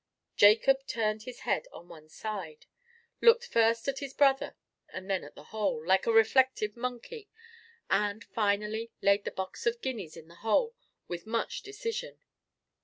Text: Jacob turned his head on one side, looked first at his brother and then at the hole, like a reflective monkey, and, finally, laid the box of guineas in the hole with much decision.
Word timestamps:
Jacob 0.35 0.87
turned 0.87 1.21
his 1.21 1.41
head 1.41 1.67
on 1.71 1.87
one 1.87 2.09
side, 2.09 2.65
looked 3.21 3.45
first 3.45 3.87
at 3.87 3.99
his 3.99 4.15
brother 4.15 4.55
and 4.91 5.07
then 5.07 5.23
at 5.23 5.35
the 5.35 5.43
hole, 5.53 5.85
like 5.85 6.07
a 6.07 6.11
reflective 6.11 6.75
monkey, 6.75 7.29
and, 7.87 8.23
finally, 8.23 8.91
laid 9.03 9.25
the 9.25 9.29
box 9.31 9.67
of 9.67 9.79
guineas 9.79 10.17
in 10.17 10.27
the 10.27 10.37
hole 10.41 10.73
with 11.07 11.27
much 11.27 11.61
decision. 11.61 12.19